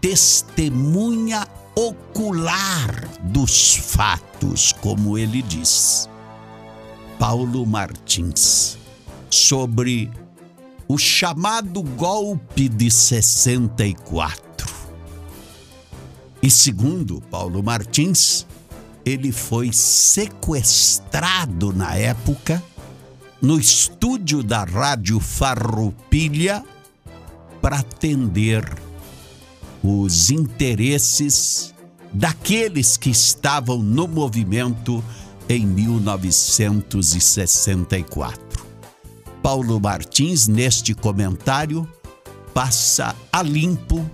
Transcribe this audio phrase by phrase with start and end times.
[0.00, 6.08] testemunha ocular dos fatos, como ele diz.
[7.18, 8.78] Paulo Martins,
[9.30, 10.10] sobre
[10.86, 14.72] o chamado golpe de 64.
[16.42, 18.46] E segundo Paulo Martins,
[19.04, 22.62] ele foi sequestrado na época
[23.40, 26.64] no estúdio da Rádio Farroupilha
[27.60, 28.64] para atender
[29.82, 31.73] os interesses
[32.14, 35.02] daqueles que estavam no movimento
[35.48, 38.62] em 1964.
[39.42, 41.88] Paulo Martins, neste comentário,
[42.54, 44.08] passa a limpo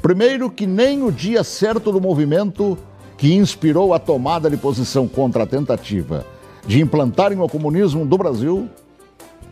[0.04, 2.76] Primeiro, que nem o dia certo do movimento
[3.16, 6.26] que inspirou a tomada de posição contra a tentativa
[6.66, 8.68] de implantarem o comunismo do Brasil,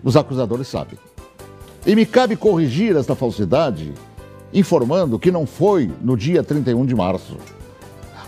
[0.04, 0.98] os acusadores sabem.
[1.86, 3.94] E me cabe corrigir esta falsidade,
[4.52, 7.38] informando que não foi no dia 31 de março.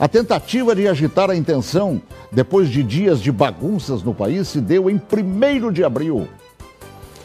[0.00, 2.00] A tentativa de agitar a intenção,
[2.32, 6.26] depois de dias de bagunças no país, se deu em 1 de abril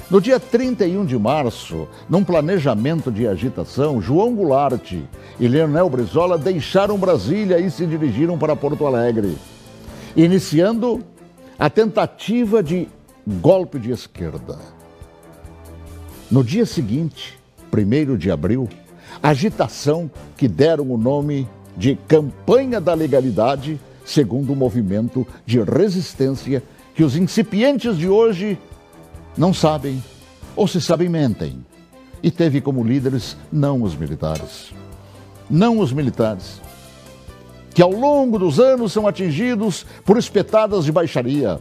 [0.09, 4.94] no dia 31 de março, num planejamento de agitação, João Goulart
[5.40, 9.38] e Leonel Brizola deixaram Brasília e se dirigiram para Porto Alegre,
[10.16, 11.03] iniciando
[11.59, 12.88] a tentativa de
[13.28, 14.58] golpe de esquerda.
[16.31, 17.38] No dia seguinte,
[17.72, 18.68] 1 de abril,
[19.22, 21.47] agitação que deram o nome
[21.78, 26.64] de Campanha da Legalidade, segundo o movimento de resistência
[26.96, 28.58] que os incipientes de hoje
[29.38, 30.03] não sabem,
[30.56, 31.66] ou se sabem, mentem.
[32.22, 34.73] E teve como líderes não os militares.
[35.50, 36.62] Não os militares.
[37.73, 41.59] Que ao longo dos anos são atingidos por espetadas de baixaria.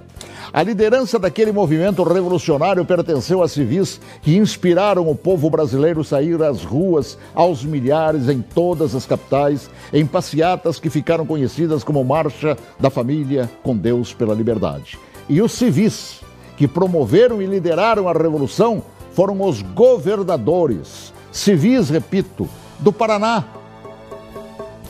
[0.52, 6.64] A liderança daquele movimento revolucionário pertenceu a civis que inspiraram o povo brasileiro sair às
[6.64, 12.88] ruas aos milhares em todas as capitais, em passeatas que ficaram conhecidas como Marcha da
[12.88, 14.98] Família com Deus pela Liberdade.
[15.28, 16.20] E os civis
[16.58, 18.82] que promoveram e lideraram a revolução
[19.12, 22.48] foram os governadores, civis, repito,
[22.80, 23.44] do Paraná,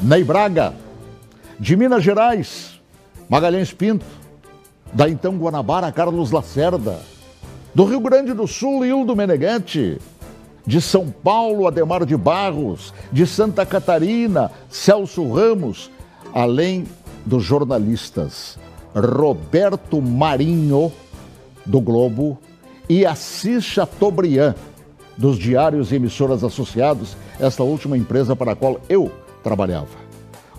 [0.01, 0.73] Ney Braga,
[1.61, 2.81] de Minas Gerais,
[3.28, 4.07] Magalhães Pinto,
[4.95, 7.01] da então Guanabara, Carlos Lacerda,
[7.75, 9.99] do Rio Grande do Sul, Hildo Menegante,
[10.67, 15.91] de São Paulo, Ademar de Barros, de Santa Catarina, Celso Ramos,
[16.33, 16.87] além
[17.27, 18.59] dos jornalistas
[18.95, 20.91] Roberto Marinho,
[21.68, 22.38] do Globo,
[22.88, 24.54] e Assis Chateaubriand,
[25.16, 29.12] dos diários e emissoras associados, esta última empresa para a qual eu
[29.42, 30.09] trabalhava.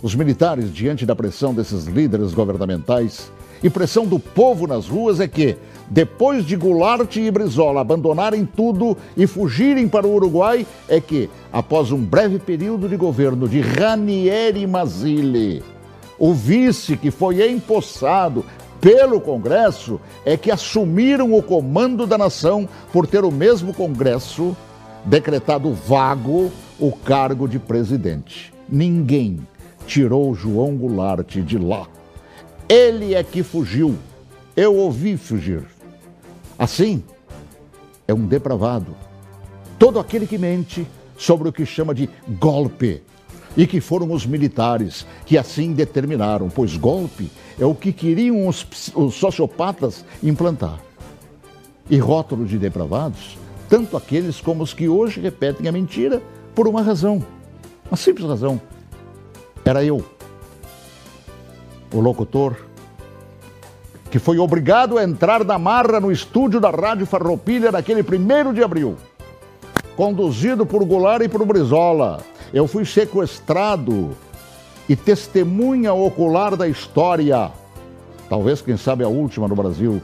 [0.02, 3.30] Os militares, diante da pressão desses líderes governamentais
[3.62, 5.56] e pressão do povo nas ruas, é que,
[5.90, 11.90] depois de Goulart e Brizola abandonarem tudo e fugirem para o Uruguai, é que, após
[11.90, 15.62] um breve período de governo de Ranieri Mazzilli,
[16.18, 18.44] o vice que foi empossado
[18.80, 24.56] pelo Congresso é que assumiram o comando da nação por ter o mesmo Congresso
[25.04, 28.52] decretado vago o cargo de presidente.
[28.68, 29.46] Ninguém
[29.86, 31.86] tirou João Goulart de lá.
[32.68, 33.96] Ele é que fugiu.
[34.56, 35.62] Eu ouvi fugir.
[36.58, 37.02] Assim,
[38.06, 38.94] é um depravado.
[39.78, 40.86] Todo aquele que mente
[41.16, 43.02] sobre o que chama de golpe.
[43.56, 48.66] E que foram os militares que assim determinaram, pois golpe é o que queriam os,
[48.94, 50.78] os sociopatas implantar.
[51.88, 53.36] E rótulo de depravados,
[53.68, 56.22] tanto aqueles como os que hoje repetem a mentira
[56.54, 57.24] por uma razão,
[57.90, 58.60] uma simples razão.
[59.64, 60.04] Era eu,
[61.92, 62.56] o locutor,
[64.10, 68.62] que foi obrigado a entrar na marra no estúdio da Rádio Farroupilha naquele primeiro de
[68.62, 68.96] abril,
[69.96, 72.20] conduzido por Goulart e por Brizola.
[72.52, 74.10] Eu fui sequestrado
[74.88, 77.50] e testemunha ocular da história,
[78.28, 80.02] talvez, quem sabe, a última no Brasil,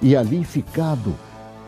[0.00, 1.14] e ali ficado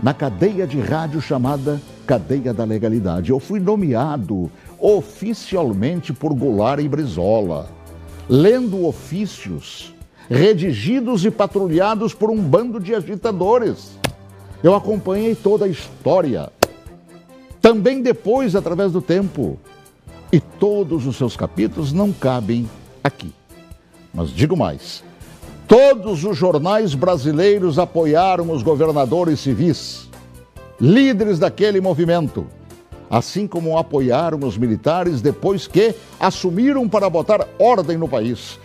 [0.03, 3.31] na cadeia de rádio chamada Cadeia da Legalidade.
[3.31, 7.69] Eu fui nomeado oficialmente por Goulart e Brizola
[8.29, 9.93] lendo ofícios
[10.29, 13.91] redigidos e patrulhados por um bando de agitadores.
[14.63, 16.49] Eu acompanhei toda a história,
[17.61, 19.59] também depois, através do tempo.
[20.33, 22.69] E todos os seus capítulos não cabem
[23.03, 23.33] aqui.
[24.13, 25.03] Mas digo mais:
[25.67, 30.09] todos os jornais brasileiros apoiaram os governadores civis,
[30.81, 32.47] líderes daquele movimento
[33.11, 38.59] assim como apoiaram os militares depois que assumiram para botar ordem no país.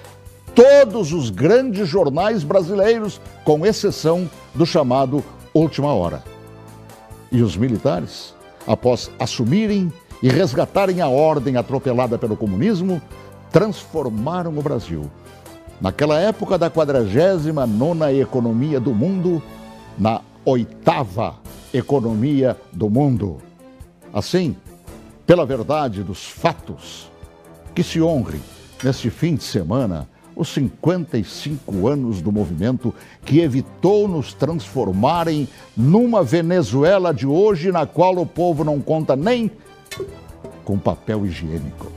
[0.53, 6.23] Todos os grandes jornais brasileiros, com exceção do chamado Última Hora.
[7.31, 8.35] E os militares,
[8.67, 9.91] após assumirem
[10.25, 12.99] e resgatarem a ordem atropelada pelo comunismo,
[13.51, 15.03] transformaram o Brasil,
[15.79, 19.39] naquela época da 49 economia do mundo,
[19.95, 21.35] na oitava
[21.71, 23.37] economia do mundo.
[24.11, 24.55] Assim,
[25.27, 27.07] pela verdade dos fatos,
[27.75, 28.41] que se honre
[28.83, 32.91] neste fim de semana os 55 anos do movimento
[33.23, 39.51] que evitou nos transformarem numa Venezuela de hoje na qual o povo não conta nem
[40.63, 41.91] com papel higiênico.